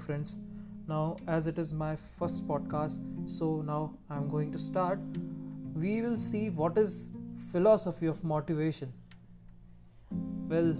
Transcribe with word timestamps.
friends. 0.00 0.36
Now, 0.88 1.16
as 1.28 1.46
it 1.46 1.58
is 1.58 1.72
my 1.72 1.94
first 1.96 2.46
podcast, 2.48 3.00
so 3.30 3.62
now 3.62 3.94
I'm 4.08 4.28
going 4.28 4.50
to 4.52 4.58
start. 4.58 4.98
We 5.74 6.02
will 6.02 6.16
see 6.16 6.50
what 6.50 6.78
is 6.78 7.10
philosophy 7.52 8.06
of 8.06 8.22
motivation. 8.24 8.92
Well, 10.48 10.74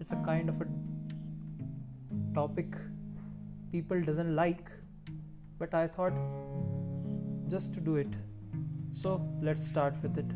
it's 0.00 0.12
a 0.12 0.16
kind 0.16 0.48
of 0.48 0.60
a 0.60 0.66
topic 2.34 2.74
people 3.70 4.02
doesn't 4.02 4.34
like, 4.36 4.70
but 5.58 5.72
I 5.72 5.86
thought 5.86 6.12
just 7.48 7.72
to 7.74 7.80
do 7.80 7.96
it. 7.96 8.08
So, 8.92 9.26
let's 9.40 9.66
start 9.66 9.94
with 10.02 10.18
it. 10.18 10.26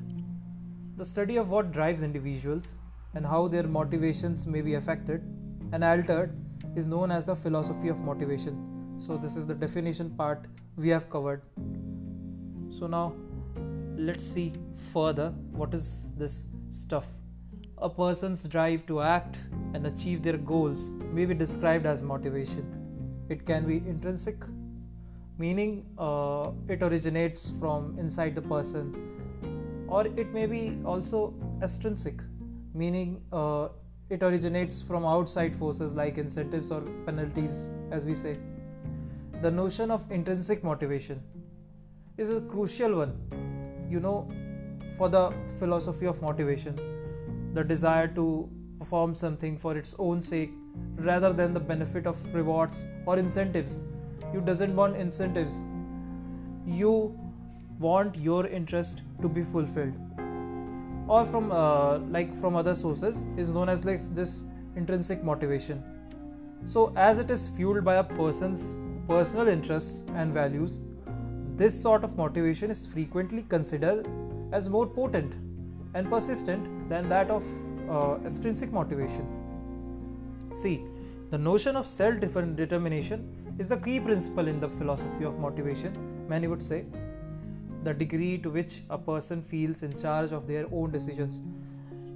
The 0.97 1.05
study 1.05 1.37
of 1.37 1.51
what 1.51 1.73
drives 1.73 2.03
individuals 2.03 2.75
and 3.15 3.27
how 3.27 3.49
their 3.49 3.65
motivations 3.65 4.47
may 4.47 4.63
be 4.63 4.75
affected 4.75 5.21
and 5.73 5.85
altered 5.85 6.35
is 6.77 6.87
known 6.87 7.11
as 7.11 7.25
the 7.25 7.35
philosophy 7.35 7.89
of 7.89 7.99
motivation. 7.99 8.95
So, 8.99 9.17
this 9.17 9.37
is 9.37 9.47
the 9.47 9.55
definition 9.55 10.11
part 10.11 10.47
we 10.77 10.89
have 10.91 11.09
covered. 11.11 11.43
So, 12.79 12.87
now 12.87 13.15
let's 13.97 14.25
see 14.25 14.53
further 14.93 15.31
what 15.53 15.75
is 15.75 16.07
this 16.17 16.45
stuff. 16.71 17.07
A 17.79 17.89
person's 17.89 18.45
drive 18.45 18.87
to 18.87 19.01
act 19.01 19.37
and 19.75 19.87
achieve 19.87 20.23
their 20.23 20.37
goals 20.37 20.91
may 21.13 21.25
be 21.25 21.35
described 21.35 21.87
as 21.87 22.03
motivation. 22.03 22.67
It 23.29 23.47
can 23.47 23.67
be 23.67 23.77
intrinsic, 23.77 24.45
meaning 25.39 25.85
uh, 25.99 26.53
it 26.69 26.83
originates 26.83 27.53
from 27.59 27.99
inside 27.99 28.35
the 28.35 28.43
person, 28.43 29.87
or 29.89 30.07
it 30.07 30.33
may 30.33 30.47
be 30.47 30.79
also 30.85 31.35
extrinsic, 31.63 32.23
meaning 32.75 33.21
uh, 33.33 33.69
it 34.09 34.23
originates 34.23 34.81
from 34.81 35.05
outside 35.05 35.55
forces 35.55 35.95
like 35.95 36.17
incentives 36.19 36.71
or 36.71 36.83
penalties, 37.05 37.71
as 37.91 38.07
we 38.07 38.15
say. 38.15 38.39
The 39.43 39.51
notion 39.51 39.91
of 39.91 40.11
intrinsic 40.11 40.63
motivation 40.63 41.23
is 42.17 42.31
a 42.31 42.41
crucial 42.41 42.97
one, 42.97 43.87
you 43.91 44.01
know, 44.01 44.29
for 44.97 45.09
the 45.09 45.33
philosophy 45.59 46.07
of 46.07 46.23
motivation. 46.23 46.79
The 47.53 47.65
desire 47.65 48.09
to 48.09 48.49
perform 48.79 49.15
something 49.15 49.59
for 49.59 49.77
its 49.77 49.95
own 49.99 50.23
sake 50.23 50.53
rather 50.97 51.33
than 51.33 51.53
the 51.53 51.61
benefit 51.61 52.07
of 52.07 52.23
rewards 52.33 52.87
or 53.07 53.19
incentives. 53.19 53.83
You 54.33 54.41
doesn't 54.41 54.75
want 54.75 54.97
incentives. 54.97 55.65
You 56.67 57.19
want 57.79 58.17
your 58.17 58.47
interest 58.47 59.03
to 59.21 59.29
be 59.29 59.43
fulfilled 59.43 59.95
or 61.09 61.25
from 61.25 61.53
uh, 61.53 61.99
like 61.99 62.35
from 62.35 62.57
other 62.57 62.75
sources 62.75 63.25
is 63.37 63.51
known 63.51 63.69
as 63.69 63.85
like 63.85 64.01
this 64.15 64.45
intrinsic 64.77 65.23
motivation. 65.23 65.83
So 66.67 66.93
as 66.97 67.19
it 67.19 67.31
is 67.31 67.49
fueled 67.49 67.85
by 67.85 67.97
a 67.97 68.05
person's 68.05 68.77
personal 69.09 69.49
interests 69.49 70.05
and 70.15 70.35
values 70.35 70.83
this 71.57 71.81
sort 71.81 72.05
of 72.05 72.17
motivation 72.17 72.71
is 72.71 72.87
frequently 72.87 73.43
considered 73.49 74.07
as 74.53 74.69
more 74.69 74.87
potent 74.87 75.37
and 75.95 76.11
persistent 76.11 76.91
than 76.91 77.09
that 77.09 77.31
of 77.31 77.45
uh, 77.89 78.19
extrinsic 78.25 78.73
motivation. 78.73 79.27
See 80.55 80.85
the 81.31 81.39
notion 81.39 81.77
of 81.77 81.87
self 81.87 82.21
determination 82.21 83.57
is 83.59 83.69
the 83.69 83.77
key 83.77 83.99
principle 84.01 84.49
in 84.49 84.61
the 84.61 84.69
philosophy 84.69 85.25
of 85.25 85.39
motivation 85.39 85.97
many 86.29 86.47
would 86.47 86.63
say 86.63 86.85
the 87.87 87.95
degree 87.95 88.37
to 88.45 88.51
which 88.51 88.83
a 88.91 88.99
person 88.99 89.43
feels 89.43 89.83
in 89.83 89.97
charge 89.97 90.33
of 90.33 90.47
their 90.47 90.67
own 90.73 90.91
decisions. 90.91 91.41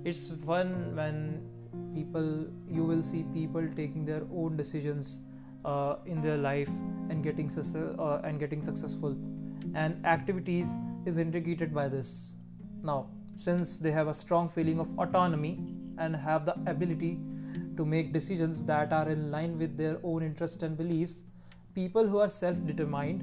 It's 0.04 0.32
fun 0.46 0.96
when 0.96 1.18
people 1.94 2.46
you 2.68 2.84
will 2.84 3.02
see 3.02 3.24
people 3.34 3.68
taking 3.76 4.04
their 4.04 4.22
own 4.34 4.56
decisions 4.56 5.20
uh, 5.64 5.96
in 6.06 6.22
their 6.22 6.36
life 6.36 6.68
and 7.10 7.22
getting 7.22 7.48
success 7.48 7.94
uh, 7.98 8.20
and 8.25 8.41
getting 8.41 8.62
successful. 8.62 9.16
And 9.75 10.04
activities 10.04 10.75
is 11.06 11.19
integrated 11.19 11.75
by 11.75 11.88
this. 11.88 12.34
Now 12.82 13.00
since 13.37 13.78
they 13.78 13.91
have 13.91 14.08
a 14.08 14.14
strong 14.14 14.48
feeling 14.48 14.81
of 14.81 14.88
autonomy 14.98 15.58
and 15.98 16.14
have 16.14 16.44
the 16.44 16.54
ability 16.66 17.19
to 17.76 17.87
make 17.87 18.12
decisions 18.12 18.64
that 18.64 18.92
are 18.92 19.08
in 19.08 19.31
line 19.31 19.58
with 19.58 19.76
their 19.76 19.98
own 20.02 20.22
interests 20.22 20.62
and 20.62 20.76
beliefs 20.76 21.22
people 21.75 22.06
who 22.06 22.19
are 22.19 22.28
self 22.28 22.58
determined 22.66 23.22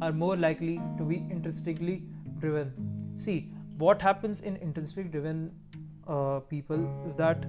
are 0.00 0.12
more 0.12 0.36
likely 0.36 0.80
to 0.96 1.04
be 1.04 1.16
intrinsically 1.30 2.04
driven. 2.38 2.72
See, 3.16 3.50
what 3.78 4.00
happens 4.00 4.40
in 4.40 4.56
intrinsically 4.56 5.04
driven 5.04 5.52
uh, 6.06 6.40
people 6.40 6.88
is 7.06 7.14
that 7.16 7.46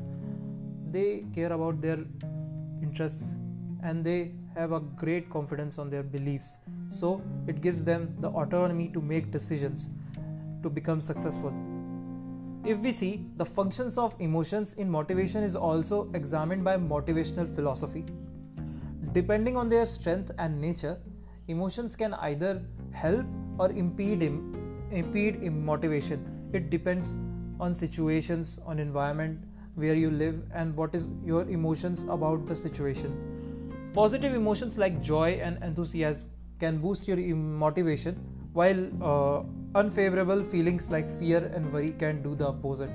they 0.92 1.26
care 1.34 1.54
about 1.54 1.82
their 1.82 2.00
interests 2.82 3.36
and 3.84 4.04
they 4.04 4.32
have 4.56 4.72
a 4.72 4.80
great 4.80 5.30
confidence 5.30 5.78
on 5.78 5.90
their 5.90 6.04
beliefs. 6.04 6.58
So, 6.88 7.22
it 7.48 7.62
gives 7.62 7.84
them 7.84 8.16
the 8.20 8.30
autonomy 8.30 8.90
to 8.90 9.02
make 9.02 9.31
decisions 9.31 9.90
to 10.64 10.70
become 10.70 11.02
successful. 11.02 11.54
If 12.66 12.80
we 12.80 12.92
see 12.92 13.26
the 13.38 13.46
functions 13.46 13.98
of 13.98 14.14
emotions 14.20 14.74
in 14.74 14.90
motivation 14.90 15.44
is 15.44 15.56
also 15.56 16.10
examined 16.14 16.64
by 16.64 16.78
motivational 16.78 17.48
philosophy. 17.56 18.06
Depending 19.14 19.56
on 19.56 19.70
their 19.70 19.86
strength 19.86 20.31
and 20.38 20.60
nature, 20.60 20.98
emotions 21.50 21.96
can 21.96 22.14
either 22.30 22.62
help 22.92 23.26
or 23.58 23.72
impede 23.72 24.24
impede 24.92 25.52
motivation. 25.52 26.26
It 26.54 26.70
depends 26.70 27.16
on 27.60 27.76
situations 27.76 28.60
on 28.66 28.80
environment 28.80 29.44
where 29.76 29.96
you 29.96 30.12
live 30.12 30.42
and 30.54 30.76
what 30.76 30.96
is 30.96 31.10
your 31.26 31.48
emotions 31.50 32.04
about 32.04 32.48
the 32.48 32.56
situation. 32.56 33.92
Positive 33.94 34.34
emotions 34.34 34.78
like 34.78 35.02
joy 35.02 35.40
and 35.44 35.62
enthusiasm 35.64 36.30
can 36.60 36.78
boost 36.78 37.08
your 37.08 37.18
motivation 37.36 38.16
while 38.54 38.81
uh, 39.04 39.44
unfavorable 39.76 40.44
feelings 40.44 40.90
like 40.90 41.10
fear 41.20 41.52
and 41.54 41.72
worry 41.72 41.92
can 41.92 42.22
do 42.22 42.36
the 42.36 42.48
opposite. 42.48 42.92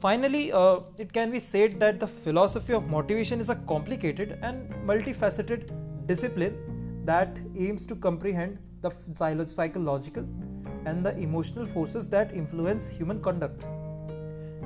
Finally 0.00 0.52
uh, 0.52 0.80
it 0.98 1.12
can 1.12 1.30
be 1.30 1.38
said 1.38 1.80
that 1.80 1.98
the 1.98 2.06
philosophy 2.06 2.72
of 2.72 2.88
motivation 2.90 3.40
is 3.40 3.50
a 3.50 3.56
complicated 3.72 4.38
and 4.42 4.70
multifaceted 4.86 5.70
discipline 6.06 6.75
that 7.06 7.38
aims 7.56 7.84
to 7.86 7.96
comprehend 7.96 8.58
the 8.82 8.90
psychological 9.46 10.24
and 10.84 11.04
the 11.04 11.16
emotional 11.16 11.66
forces 11.66 12.08
that 12.08 12.34
influence 12.34 12.88
human 12.88 13.20
conduct. 13.20 13.64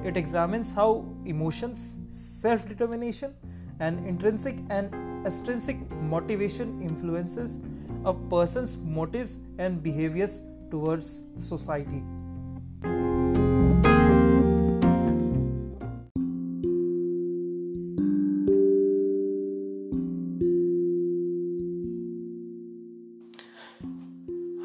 It 0.04 0.16
examines 0.16 0.72
how 0.72 1.06
emotions, 1.24 1.94
self 2.10 2.68
determination, 2.68 3.34
and 3.80 4.06
intrinsic 4.06 4.58
and 4.70 4.94
extrinsic 5.26 5.78
motivation 5.90 6.80
influences 6.82 7.58
a 8.04 8.14
person's 8.14 8.76
motives 8.78 9.38
and 9.58 9.82
behaviors 9.82 10.42
towards 10.70 11.22
society. 11.36 12.02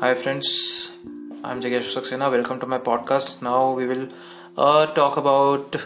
Hi 0.01 0.13
friends, 0.13 0.89
I'm 1.41 1.61
Jigyashu 1.61 1.91
Saxena. 1.95 2.29
Welcome 2.29 2.59
to 2.59 2.65
my 2.65 2.79
podcast. 2.79 3.41
Now 3.41 3.71
we 3.71 3.87
will 3.87 4.09
uh, 4.57 4.87
talk 4.87 5.15
about 5.15 5.77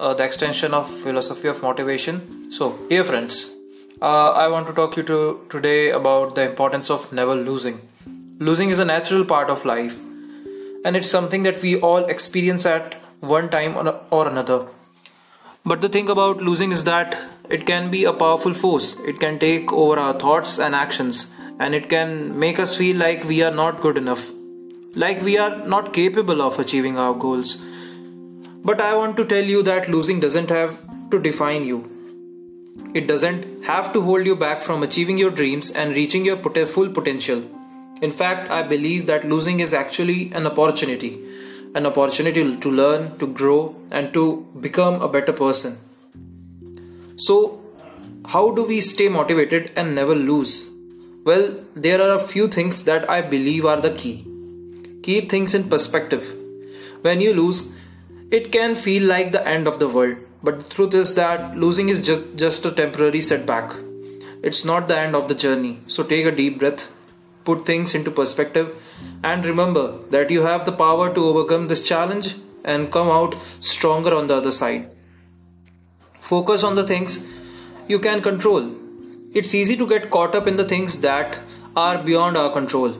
uh, 0.00 0.14
the 0.14 0.24
extension 0.24 0.74
of 0.74 0.92
philosophy 0.92 1.46
of 1.46 1.62
motivation. 1.62 2.50
So, 2.50 2.76
dear 2.90 3.04
friends, 3.04 3.54
uh, 4.00 4.32
I 4.32 4.48
want 4.48 4.66
to 4.66 4.72
talk 4.72 4.96
you 4.96 5.04
to 5.04 5.46
today 5.48 5.90
about 5.90 6.34
the 6.34 6.42
importance 6.42 6.90
of 6.90 7.12
never 7.12 7.36
losing. 7.36 7.80
Losing 8.40 8.70
is 8.70 8.80
a 8.80 8.84
natural 8.84 9.24
part 9.24 9.48
of 9.48 9.64
life, 9.64 10.00
and 10.84 10.96
it's 10.96 11.08
something 11.08 11.44
that 11.44 11.62
we 11.62 11.78
all 11.78 12.04
experience 12.06 12.66
at 12.66 12.94
one 13.20 13.48
time 13.48 13.76
or 14.10 14.26
another. 14.26 14.66
But 15.64 15.82
the 15.82 15.88
thing 15.88 16.10
about 16.10 16.40
losing 16.40 16.72
is 16.72 16.82
that 16.82 17.16
it 17.48 17.64
can 17.64 17.92
be 17.92 18.02
a 18.06 18.12
powerful 18.12 18.54
force. 18.54 18.96
It 19.06 19.20
can 19.20 19.38
take 19.38 19.72
over 19.72 20.00
our 20.00 20.18
thoughts 20.18 20.58
and 20.58 20.74
actions 20.74 21.30
and 21.62 21.74
it 21.78 21.88
can 21.88 22.12
make 22.44 22.58
us 22.64 22.76
feel 22.76 22.96
like 22.96 23.24
we 23.32 23.42
are 23.42 23.54
not 23.60 23.80
good 23.80 23.98
enough, 24.02 24.30
like 25.04 25.22
we 25.22 25.36
are 25.38 25.56
not 25.74 25.92
capable 25.92 26.42
of 26.42 26.58
achieving 26.58 26.98
our 26.98 27.14
goals. 27.14 27.56
But 28.70 28.80
I 28.80 28.94
want 28.94 29.16
to 29.18 29.24
tell 29.24 29.44
you 29.44 29.62
that 29.64 29.88
losing 29.88 30.20
doesn't 30.20 30.50
have 30.50 30.76
to 31.10 31.20
define 31.20 31.64
you. 31.64 31.78
It 32.94 33.06
doesn't 33.06 33.64
have 33.64 33.92
to 33.92 34.02
hold 34.02 34.26
you 34.26 34.36
back 34.36 34.62
from 34.62 34.82
achieving 34.82 35.18
your 35.18 35.30
dreams 35.30 35.70
and 35.70 35.94
reaching 35.94 36.24
your 36.24 36.36
full 36.76 36.90
potential. 36.90 37.44
In 38.02 38.12
fact, 38.12 38.50
I 38.50 38.62
believe 38.62 39.06
that 39.06 39.24
losing 39.24 39.60
is 39.60 39.72
actually 39.72 40.32
an 40.32 40.46
opportunity 40.46 41.12
an 41.74 41.86
opportunity 41.86 42.56
to 42.58 42.70
learn, 42.70 43.16
to 43.18 43.26
grow, 43.26 43.74
and 43.90 44.12
to 44.12 44.46
become 44.60 45.00
a 45.00 45.08
better 45.08 45.32
person. 45.32 45.78
So, 47.16 47.62
how 48.26 48.50
do 48.50 48.64
we 48.64 48.80
stay 48.80 49.08
motivated 49.08 49.72
and 49.74 49.94
never 49.94 50.14
lose? 50.14 50.71
Well, 51.24 51.64
there 51.74 52.00
are 52.02 52.16
a 52.16 52.18
few 52.18 52.48
things 52.48 52.84
that 52.84 53.08
I 53.08 53.22
believe 53.22 53.64
are 53.64 53.80
the 53.80 53.94
key. 53.94 54.26
Keep 55.02 55.30
things 55.30 55.54
in 55.54 55.68
perspective. 55.68 56.34
When 57.02 57.20
you 57.20 57.32
lose, 57.32 57.70
it 58.32 58.50
can 58.50 58.74
feel 58.74 59.04
like 59.04 59.30
the 59.30 59.46
end 59.46 59.68
of 59.68 59.78
the 59.78 59.88
world, 59.88 60.16
but 60.42 60.58
the 60.58 60.74
truth 60.74 60.94
is 60.94 61.14
that 61.14 61.56
losing 61.56 61.88
is 61.90 62.00
just, 62.00 62.36
just 62.36 62.66
a 62.66 62.72
temporary 62.72 63.20
setback. 63.20 63.72
it's 64.42 64.64
not 64.64 64.88
the 64.88 64.98
end 64.98 65.14
of 65.14 65.28
the 65.28 65.34
journey. 65.34 65.78
So 65.86 66.02
take 66.02 66.26
a 66.26 66.32
deep 66.32 66.58
breath, 66.58 66.90
put 67.44 67.64
things 67.64 67.94
into 67.94 68.10
perspective, 68.10 68.74
and 69.22 69.46
remember 69.46 69.98
that 70.10 70.30
you 70.30 70.42
have 70.42 70.64
the 70.66 70.72
power 70.72 71.14
to 71.14 71.24
overcome 71.24 71.68
this 71.68 71.86
challenge 71.86 72.34
and 72.64 72.90
come 72.90 73.08
out 73.08 73.36
stronger 73.60 74.14
on 74.14 74.26
the 74.26 74.36
other 74.36 74.52
side. 74.52 74.90
Focus 76.18 76.64
on 76.64 76.74
the 76.74 76.86
things 76.86 77.26
you 77.88 77.98
can 77.98 78.20
control. 78.20 78.81
It's 79.34 79.54
easy 79.54 79.76
to 79.78 79.86
get 79.86 80.10
caught 80.10 80.34
up 80.34 80.46
in 80.46 80.56
the 80.56 80.64
things 80.64 81.00
that 81.00 81.38
are 81.74 82.02
beyond 82.02 82.36
our 82.36 82.50
control, 82.52 82.90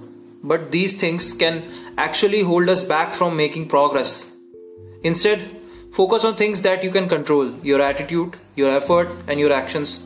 but 0.43 0.73
these 0.73 0.99
things 0.99 1.35
can 1.35 1.63
actually 1.99 2.41
hold 2.41 2.71
us 2.71 2.83
back 2.83 3.13
from 3.13 3.37
making 3.37 3.69
progress. 3.69 4.35
Instead, 5.03 5.55
focus 5.93 6.25
on 6.25 6.35
things 6.35 6.63
that 6.63 6.83
you 6.83 6.91
can 6.91 7.07
control 7.07 7.53
your 7.63 7.83
attitude, 7.83 8.39
your 8.57 8.71
effort, 8.71 9.11
and 9.29 9.39
your 9.39 9.53
actions. 9.53 9.99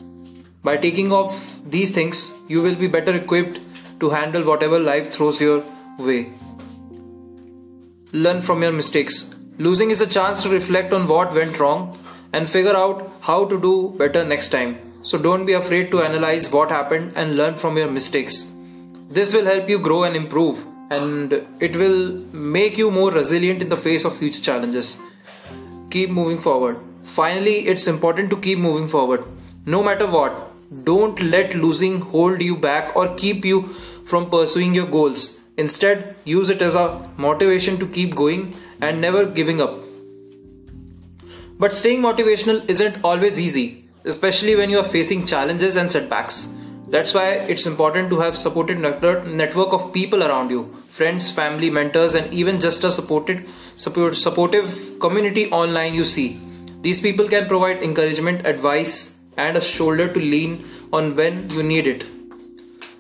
By 0.65 0.77
taking 0.79 1.13
off 1.13 1.61
these 1.65 1.93
things, 1.93 2.33
you 2.49 2.61
will 2.61 2.75
be 2.75 2.89
better 2.89 3.15
equipped 3.15 3.61
to 4.01 4.11
handle 4.11 4.43
whatever 4.43 4.81
life 4.81 5.13
throws 5.13 5.41
your 5.41 5.63
way. 5.97 6.33
Learn 8.13 8.41
from 8.41 8.63
your 8.63 8.73
mistakes. 8.73 9.33
Losing 9.59 9.91
is 9.91 10.01
a 10.01 10.07
chance 10.09 10.43
to 10.43 10.49
reflect 10.49 10.93
on 10.93 11.07
what 11.07 11.33
went 11.33 11.61
wrong 11.61 11.97
and 12.33 12.51
figure 12.51 12.77
out 12.77 13.09
how 13.21 13.45
to 13.45 13.61
do 13.61 13.95
better 13.97 14.25
next 14.25 14.49
time. 14.49 14.86
So 15.09 15.17
don't 15.17 15.47
be 15.47 15.53
afraid 15.53 15.93
to 15.93 16.03
analyze 16.03 16.51
what 16.51 16.69
happened 16.69 17.13
and 17.15 17.37
learn 17.37 17.55
from 17.55 17.77
your 17.79 17.89
mistakes. 17.89 18.53
This 19.09 19.33
will 19.33 19.45
help 19.45 19.69
you 19.69 19.79
grow 19.79 20.03
and 20.03 20.17
improve, 20.17 20.67
and 20.91 21.33
it 21.61 21.77
will 21.77 22.25
make 22.33 22.77
you 22.77 22.91
more 22.91 23.13
resilient 23.13 23.63
in 23.63 23.69
the 23.69 23.77
face 23.77 24.05
of 24.05 24.17
future 24.17 24.43
challenges. 24.43 24.97
Keep 25.91 26.11
moving 26.11 26.41
forward. 26.41 26.81
Finally, 27.05 27.69
it's 27.69 27.87
important 27.87 28.31
to 28.31 28.37
keep 28.37 28.59
moving 28.59 28.89
forward. 28.89 29.23
No 29.65 29.81
matter 29.81 30.09
what, 30.09 30.51
don't 30.85 31.23
let 31.23 31.55
losing 31.55 32.01
hold 32.01 32.43
you 32.43 32.57
back 32.57 32.97
or 32.97 33.15
keep 33.15 33.45
you 33.45 33.63
from 34.07 34.29
pursuing 34.29 34.75
your 34.75 34.89
goals. 34.89 35.39
Instead, 35.57 36.17
use 36.25 36.51
it 36.51 36.61
as 36.61 36.75
a 36.75 37.09
motivation 37.17 37.79
to 37.79 37.87
keep 37.87 38.17
going 38.17 38.55
and 38.81 39.01
never 39.01 39.25
giving 39.25 39.61
up. 39.61 39.85
But 41.61 41.73
staying 41.73 42.03
motivational 42.03 42.69
isn't 42.69 43.05
always 43.05 43.39
easy, 43.39 43.86
especially 44.07 44.57
when 44.57 44.71
you 44.71 44.79
are 44.79 44.85
facing 44.85 45.27
challenges 45.27 45.77
and 45.77 45.91
setbacks. 45.91 46.53
That's 46.89 47.13
why 47.13 47.31
it's 47.53 47.67
important 47.67 48.11
to 48.11 48.21
have 48.21 48.37
supported 48.37 48.79
network 48.79 49.73
of 49.73 49.93
people 49.93 50.23
around 50.23 50.51
you, 50.51 50.73
friends, 50.89 51.31
family, 51.33 51.69
mentors, 51.69 52.15
and 52.15 52.33
even 52.33 52.61
just 52.61 52.85
a 52.85 52.93
supported 52.93 53.49
support, 53.77 54.15
supportive 54.15 55.01
community 55.01 55.51
online 55.51 55.95
you 55.95 56.05
see. 56.05 56.41
These 56.83 57.01
people 57.01 57.29
can 57.29 57.49
provide 57.49 57.83
encouragement, 57.83 58.47
advice, 58.47 59.19
and 59.37 59.57
a 59.57 59.61
shoulder 59.61 60.13
to 60.13 60.21
lean 60.21 60.65
on 60.93 61.17
when 61.17 61.51
you 61.51 61.65
need 61.65 61.89
it. 61.89 62.05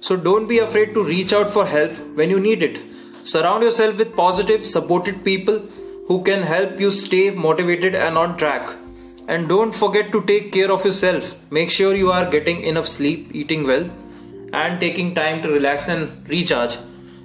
So 0.00 0.16
don't 0.16 0.48
be 0.48 0.58
afraid 0.58 0.92
to 0.94 1.04
reach 1.04 1.32
out 1.32 1.50
for 1.50 1.66
help 1.66 1.92
when 2.16 2.28
you 2.28 2.40
need 2.40 2.64
it. 2.64 2.80
Surround 3.22 3.62
yourself 3.62 3.98
with 3.98 4.16
positive, 4.16 4.66
supported 4.66 5.24
people 5.24 5.58
who 6.08 6.22
can 6.24 6.42
help 6.42 6.80
you 6.80 6.90
stay 6.90 7.30
motivated 7.30 7.94
and 7.94 8.18
on 8.18 8.36
track. 8.36 8.76
And 9.28 9.48
don't 9.48 9.72
forget 9.72 10.12
to 10.12 10.22
take 10.22 10.52
care 10.52 10.70
of 10.70 10.84
yourself. 10.84 11.36
Make 11.50 11.70
sure 11.70 11.94
you 11.94 12.10
are 12.12 12.30
getting 12.30 12.62
enough 12.62 12.86
sleep, 12.86 13.30
eating 13.34 13.66
well, 13.66 13.88
and 14.52 14.78
taking 14.78 15.14
time 15.14 15.42
to 15.42 15.48
relax 15.50 15.88
and 15.88 16.28
recharge. 16.28 16.78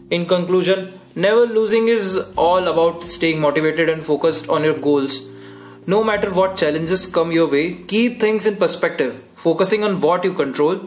In 0.09 0.25
conclusion, 0.25 0.99
never 1.15 1.45
losing 1.45 1.87
is 1.87 2.17
all 2.35 2.67
about 2.67 3.07
staying 3.07 3.39
motivated 3.39 3.87
and 3.87 4.03
focused 4.03 4.49
on 4.49 4.63
your 4.63 4.77
goals. 4.77 5.29
No 5.85 6.03
matter 6.03 6.33
what 6.33 6.57
challenges 6.57 7.05
come 7.05 7.31
your 7.31 7.49
way, 7.49 7.75
keep 7.75 8.19
things 8.19 8.45
in 8.45 8.55
perspective, 8.55 9.23
focusing 9.35 9.83
on 9.83 10.01
what 10.01 10.23
you 10.23 10.33
control, 10.33 10.81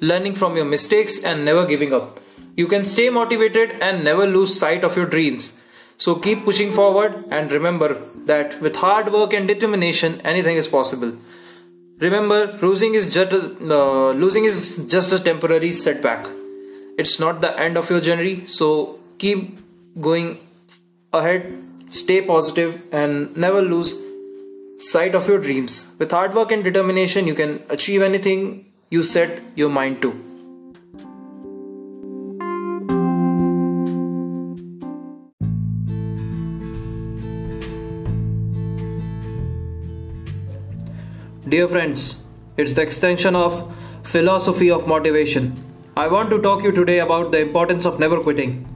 learning 0.00 0.34
from 0.34 0.56
your 0.56 0.64
mistakes, 0.64 1.22
and 1.22 1.44
never 1.44 1.64
giving 1.64 1.92
up. 1.92 2.20
You 2.56 2.66
can 2.66 2.84
stay 2.84 3.08
motivated 3.10 3.76
and 3.80 4.02
never 4.02 4.26
lose 4.26 4.58
sight 4.58 4.82
of 4.82 4.96
your 4.96 5.06
dreams. 5.06 5.60
So 5.98 6.16
keep 6.16 6.44
pushing 6.44 6.72
forward 6.72 7.24
and 7.30 7.50
remember 7.50 8.02
that 8.26 8.60
with 8.60 8.76
hard 8.76 9.12
work 9.12 9.32
and 9.32 9.48
determination, 9.48 10.20
anything 10.22 10.56
is 10.56 10.68
possible. 10.68 11.16
Remember, 11.98 12.58
losing 12.60 12.94
is 12.94 13.12
just 13.12 13.32
a, 13.32 13.56
uh, 13.74 14.12
losing 14.12 14.44
is 14.44 14.76
just 14.86 15.12
a 15.12 15.18
temporary 15.18 15.72
setback. 15.72 16.26
It's 16.98 17.18
not 17.18 17.40
the 17.40 17.58
end 17.58 17.76
of 17.78 17.88
your 17.88 18.00
journey. 18.00 18.46
So 18.46 18.98
keep 19.18 19.58
going 20.00 20.38
ahead, 21.12 21.62
stay 21.90 22.20
positive, 22.20 22.82
and 22.92 23.34
never 23.36 23.62
lose 23.62 23.94
sight 24.78 25.14
of 25.14 25.26
your 25.26 25.38
dreams. 25.38 25.90
With 25.98 26.10
hard 26.10 26.34
work 26.34 26.52
and 26.52 26.62
determination, 26.62 27.26
you 27.26 27.34
can 27.34 27.62
achieve 27.70 28.02
anything 28.02 28.66
you 28.90 29.02
set 29.02 29.42
your 29.54 29.70
mind 29.70 30.02
to. 30.02 30.35
Dear 41.56 41.68
friends, 41.68 42.22
it's 42.58 42.74
the 42.74 42.82
extension 42.82 43.34
of 43.34 43.74
philosophy 44.02 44.70
of 44.70 44.86
motivation. 44.86 45.44
I 45.96 46.06
want 46.06 46.28
to 46.28 46.38
talk 46.42 46.58
to 46.58 46.66
you 46.66 46.72
today 46.72 46.98
about 46.98 47.32
the 47.32 47.40
importance 47.40 47.86
of 47.86 47.98
never 47.98 48.20
quitting. 48.20 48.68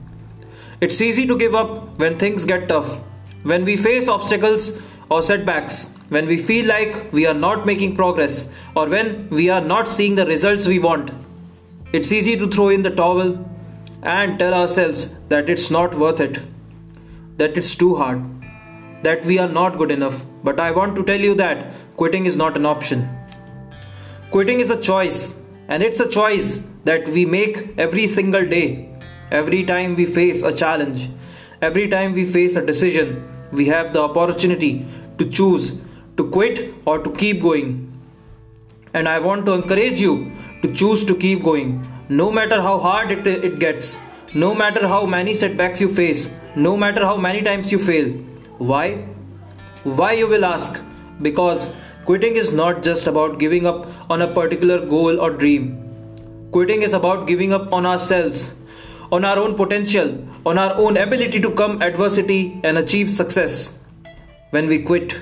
It's 0.79 0.99
easy 0.99 1.27
to 1.27 1.37
give 1.37 1.53
up 1.53 1.99
when 1.99 2.17
things 2.17 2.43
get 2.43 2.67
tough, 2.67 3.03
when 3.43 3.65
we 3.65 3.77
face 3.77 4.07
obstacles 4.07 4.81
or 5.11 5.21
setbacks, 5.21 5.93
when 6.09 6.25
we 6.25 6.37
feel 6.39 6.65
like 6.65 7.13
we 7.13 7.27
are 7.27 7.35
not 7.35 7.67
making 7.67 7.95
progress, 7.95 8.51
or 8.75 8.89
when 8.89 9.29
we 9.29 9.47
are 9.47 9.61
not 9.61 9.91
seeing 9.91 10.15
the 10.15 10.25
results 10.25 10.65
we 10.65 10.79
want. 10.79 11.11
It's 11.93 12.11
easy 12.11 12.35
to 12.35 12.47
throw 12.47 12.69
in 12.69 12.81
the 12.81 12.89
towel 12.89 13.47
and 14.01 14.39
tell 14.39 14.55
ourselves 14.55 15.13
that 15.29 15.51
it's 15.51 15.69
not 15.69 15.93
worth 15.93 16.19
it, 16.19 16.41
that 17.37 17.59
it's 17.59 17.75
too 17.75 17.97
hard 17.97 18.40
that 19.03 19.25
we 19.25 19.39
are 19.39 19.47
not 19.47 19.77
good 19.77 19.91
enough. 19.91 20.23
But 20.43 20.59
I 20.59 20.71
want 20.71 20.95
to 20.95 21.03
tell 21.03 21.19
you 21.19 21.35
that 21.35 21.73
quitting 21.97 22.25
is 22.25 22.35
not 22.35 22.55
an 22.57 22.65
option. 22.65 23.07
Quitting 24.31 24.59
is 24.59 24.71
a 24.71 24.79
choice, 24.79 25.39
and 25.67 25.83
it's 25.83 25.99
a 25.99 26.07
choice 26.07 26.65
that 26.85 27.09
we 27.09 27.25
make 27.25 27.77
every 27.77 28.07
single 28.07 28.45
day. 28.45 28.89
Every 29.31 29.63
time 29.63 29.95
we 29.95 30.05
face 30.05 30.43
a 30.43 30.55
challenge, 30.55 31.09
every 31.61 31.87
time 31.87 32.13
we 32.13 32.25
face 32.25 32.55
a 32.55 32.65
decision, 32.65 33.23
we 33.51 33.67
have 33.67 33.93
the 33.93 34.01
opportunity 34.01 34.85
to 35.17 35.29
choose 35.29 35.79
to 36.17 36.29
quit 36.29 36.73
or 36.85 36.99
to 36.99 37.11
keep 37.11 37.41
going. 37.41 37.87
And 38.93 39.07
I 39.07 39.19
want 39.19 39.45
to 39.45 39.53
encourage 39.53 40.01
you 40.01 40.31
to 40.61 40.73
choose 40.73 41.05
to 41.05 41.15
keep 41.15 41.43
going, 41.43 41.87
no 42.09 42.31
matter 42.31 42.61
how 42.61 42.77
hard 42.77 43.11
it, 43.11 43.25
it 43.25 43.59
gets, 43.59 43.99
no 44.33 44.53
matter 44.53 44.87
how 44.87 45.05
many 45.05 45.33
setbacks 45.33 45.79
you 45.79 45.87
face, 45.87 46.33
no 46.55 46.75
matter 46.75 47.05
how 47.05 47.15
many 47.15 47.41
times 47.41 47.71
you 47.71 47.79
fail 47.79 48.13
why? 48.61 49.07
Why 49.83 50.11
you 50.13 50.27
will 50.27 50.45
ask? 50.45 50.79
Because 51.21 51.73
quitting 52.05 52.35
is 52.35 52.53
not 52.53 52.83
just 52.83 53.07
about 53.07 53.39
giving 53.39 53.65
up 53.65 53.87
on 54.09 54.21
a 54.21 54.31
particular 54.31 54.85
goal 54.85 55.19
or 55.19 55.31
dream. 55.31 56.49
Quitting 56.51 56.83
is 56.83 56.93
about 56.93 57.25
giving 57.25 57.53
up 57.53 57.73
on 57.73 57.87
ourselves, 57.87 58.55
on 59.11 59.25
our 59.25 59.39
own 59.39 59.55
potential, 59.55 60.27
on 60.45 60.59
our 60.59 60.75
own 60.75 60.97
ability 60.97 61.39
to 61.39 61.51
come 61.55 61.81
adversity 61.81 62.61
and 62.63 62.77
achieve 62.77 63.09
success. 63.09 63.79
When 64.51 64.67
we 64.67 64.83
quit, 64.83 65.19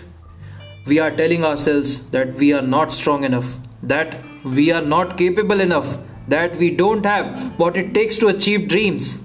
we 0.86 1.00
are 1.00 1.16
telling 1.16 1.46
ourselves 1.46 2.02
that 2.10 2.34
we 2.34 2.52
are 2.52 2.62
not 2.62 2.94
strong 2.94 3.24
enough, 3.24 3.58
that 3.84 4.22
we 4.44 4.72
are 4.72 4.82
not 4.82 5.18
capable 5.18 5.62
enough, 5.62 5.98
that 6.28 6.58
we 6.58 6.72
don't 6.72 7.06
have 7.06 7.58
what 7.58 7.78
it 7.78 7.94
takes 7.94 8.18
to 8.18 8.28
achieve 8.28 8.68
dreams. 8.68 9.22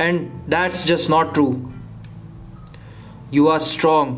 And 0.00 0.32
that's 0.48 0.84
just 0.84 1.08
not 1.08 1.32
true. 1.32 1.71
You 3.32 3.48
are 3.48 3.60
strong. 3.60 4.08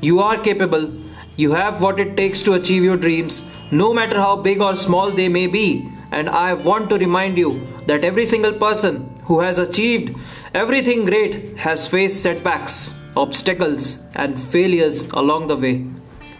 You 0.00 0.20
are 0.20 0.38
capable. 0.40 0.90
You 1.36 1.52
have 1.52 1.82
what 1.82 2.00
it 2.00 2.16
takes 2.16 2.42
to 2.44 2.54
achieve 2.54 2.82
your 2.82 2.96
dreams, 2.96 3.46
no 3.70 3.92
matter 3.92 4.18
how 4.18 4.36
big 4.36 4.62
or 4.62 4.74
small 4.74 5.10
they 5.10 5.28
may 5.28 5.46
be. 5.46 5.86
And 6.10 6.30
I 6.30 6.54
want 6.54 6.88
to 6.88 6.96
remind 6.96 7.36
you 7.36 7.68
that 7.86 8.02
every 8.02 8.24
single 8.24 8.54
person 8.54 9.14
who 9.24 9.40
has 9.40 9.58
achieved 9.58 10.16
everything 10.54 11.04
great 11.04 11.58
has 11.58 11.86
faced 11.86 12.22
setbacks, 12.22 12.94
obstacles, 13.14 14.02
and 14.14 14.40
failures 14.40 15.02
along 15.10 15.48
the 15.48 15.56
way. 15.56 15.84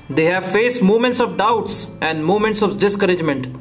They 0.09 0.25
have 0.25 0.51
faced 0.51 0.83
moments 0.83 1.21
of 1.21 1.37
doubts 1.37 1.95
and 2.01 2.25
moments 2.25 2.63
of 2.63 2.79
discouragement, 2.79 3.55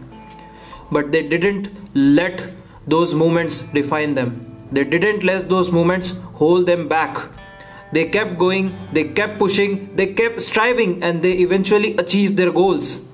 but 0.92 1.12
they 1.12 1.28
didn't 1.28 1.72
let 1.94 2.52
those 2.88 3.14
moments 3.14 3.64
define 3.64 4.16
them. 4.16 4.56
They 4.72 4.86
didn't 4.86 5.24
let 5.24 5.50
those 5.50 5.72
moments 5.72 6.12
hold 6.36 6.68
them 6.68 6.88
back. 6.88 7.18
They 7.92 8.06
kept 8.06 8.38
going, 8.38 8.76
they 8.94 9.06
kept 9.06 9.40
pushing, 9.40 9.96
they 9.96 10.08
kept 10.08 10.42
striving, 10.42 11.04
and 11.04 11.22
they 11.22 11.34
eventually 11.34 11.96
achieved 11.98 12.38
their 12.38 12.52
goals. 12.52 13.06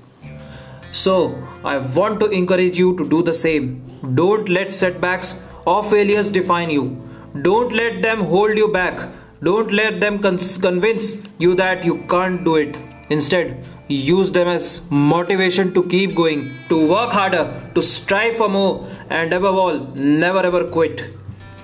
So, 0.92 1.42
I 1.64 1.78
want 1.78 2.20
to 2.20 2.26
encourage 2.30 2.78
you 2.78 2.96
to 2.96 3.08
do 3.08 3.22
the 3.22 3.34
same. 3.34 3.82
Don't 4.14 4.48
let 4.48 4.74
setbacks 4.74 5.42
or 5.66 5.82
failures 5.82 6.30
define 6.30 6.70
you. 6.70 7.00
Don't 7.40 7.72
let 7.72 8.02
them 8.02 8.24
hold 8.24 8.56
you 8.56 8.68
back. 8.68 9.08
Don't 9.42 9.72
let 9.72 10.00
them 10.00 10.18
con- 10.18 10.38
convince 10.60 11.22
you 11.38 11.54
that 11.54 11.84
you 11.84 11.98
can't 12.08 12.44
do 12.44 12.56
it. 12.56 12.76
Instead, 13.10 13.66
use 13.88 14.30
them 14.32 14.48
as 14.48 14.86
motivation 14.90 15.72
to 15.74 15.82
keep 15.84 16.14
going, 16.14 16.54
to 16.68 16.86
work 16.88 17.12
harder, 17.12 17.70
to 17.74 17.82
strive 17.82 18.36
for 18.36 18.48
more, 18.48 18.86
and 19.10 19.32
above 19.32 19.56
all, 19.56 19.78
never 19.96 20.40
ever 20.40 20.64
quit. 20.64 21.10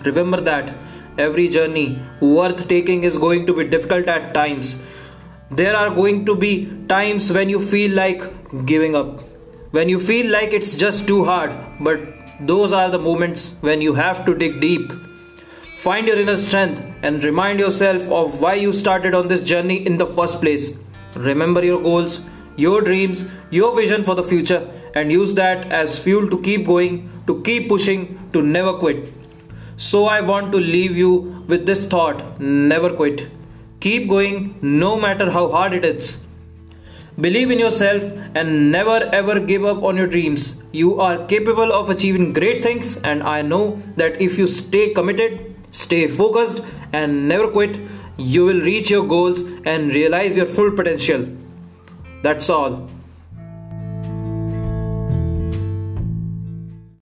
Remember 0.04 0.40
that 0.40 0.74
every 1.18 1.48
journey 1.48 2.00
worth 2.20 2.68
taking 2.68 3.04
is 3.04 3.18
going 3.18 3.46
to 3.46 3.54
be 3.54 3.64
difficult 3.64 4.08
at 4.08 4.32
times. 4.34 4.82
There 5.50 5.76
are 5.76 5.90
going 5.90 6.24
to 6.26 6.34
be 6.36 6.70
times 6.88 7.32
when 7.32 7.48
you 7.48 7.60
feel 7.60 7.92
like 7.94 8.22
giving 8.66 8.94
up, 8.94 9.20
when 9.72 9.88
you 9.88 9.98
feel 9.98 10.30
like 10.30 10.52
it's 10.52 10.76
just 10.76 11.06
too 11.06 11.24
hard, 11.24 11.52
but 11.80 12.00
those 12.40 12.72
are 12.72 12.90
the 12.90 12.98
moments 12.98 13.56
when 13.60 13.80
you 13.80 13.94
have 13.94 14.24
to 14.26 14.34
dig 14.34 14.60
deep. 14.60 14.92
Find 15.78 16.06
your 16.06 16.18
inner 16.18 16.36
strength 16.36 16.82
and 17.02 17.22
remind 17.24 17.60
yourself 17.60 18.08
of 18.08 18.40
why 18.40 18.54
you 18.54 18.72
started 18.72 19.14
on 19.14 19.28
this 19.28 19.40
journey 19.40 19.76
in 19.86 19.98
the 19.98 20.06
first 20.06 20.40
place. 20.40 20.76
Remember 21.14 21.64
your 21.64 21.82
goals, 21.82 22.26
your 22.56 22.80
dreams, 22.82 23.30
your 23.50 23.74
vision 23.74 24.02
for 24.04 24.14
the 24.14 24.22
future, 24.22 24.68
and 24.94 25.12
use 25.12 25.34
that 25.34 25.70
as 25.72 25.98
fuel 25.98 26.28
to 26.30 26.40
keep 26.42 26.66
going, 26.66 27.10
to 27.26 27.40
keep 27.42 27.68
pushing, 27.68 28.30
to 28.32 28.42
never 28.42 28.74
quit. 28.74 29.17
So, 29.80 30.06
I 30.06 30.20
want 30.22 30.50
to 30.50 30.58
leave 30.58 30.96
you 30.96 31.44
with 31.46 31.64
this 31.64 31.86
thought 31.86 32.40
never 32.40 32.92
quit. 32.94 33.28
Keep 33.78 34.08
going 34.08 34.58
no 34.60 34.98
matter 35.00 35.30
how 35.30 35.50
hard 35.52 35.72
it 35.72 35.84
is. 35.84 36.20
Believe 37.20 37.52
in 37.52 37.60
yourself 37.60 38.02
and 38.34 38.72
never 38.72 38.96
ever 39.20 39.38
give 39.38 39.64
up 39.64 39.84
on 39.84 39.96
your 39.96 40.08
dreams. 40.08 40.60
You 40.72 41.00
are 41.00 41.24
capable 41.26 41.72
of 41.72 41.90
achieving 41.90 42.32
great 42.32 42.60
things, 42.60 42.96
and 43.02 43.22
I 43.22 43.42
know 43.42 43.80
that 43.94 44.20
if 44.20 44.36
you 44.36 44.48
stay 44.48 44.88
committed, 44.92 45.54
stay 45.70 46.08
focused, 46.08 46.60
and 46.92 47.28
never 47.28 47.48
quit, 47.48 47.78
you 48.16 48.46
will 48.46 48.60
reach 48.60 48.90
your 48.90 49.06
goals 49.06 49.42
and 49.64 49.92
realize 49.92 50.36
your 50.36 50.46
full 50.46 50.72
potential. 50.72 51.28
That's 52.24 52.50
all. 52.50 52.90